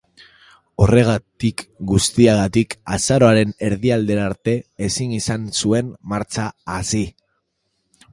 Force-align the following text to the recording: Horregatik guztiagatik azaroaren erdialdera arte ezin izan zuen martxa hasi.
Horregatik 0.83 1.63
guztiagatik 1.91 2.73
azaroaren 2.97 3.53
erdialdera 3.67 4.23
arte 4.31 4.55
ezin 4.87 5.13
izan 5.19 5.45
zuen 5.61 5.93
martxa 6.15 6.47
hasi. 6.77 7.03